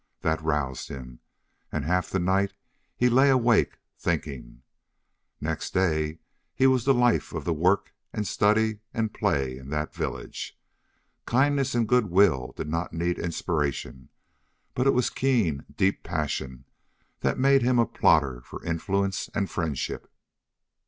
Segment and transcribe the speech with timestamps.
[0.21, 1.19] That roused him,
[1.71, 2.53] and half the night
[2.97, 4.63] he lay awake, thinking.
[5.39, 6.17] Next day
[6.55, 10.59] he was the life of the work and study and play in that village.
[11.27, 14.09] Kindness and good will did not need inspiration,
[14.73, 16.65] but it was keen, deep passion
[17.19, 20.11] that made him a plotter for influence and friendship.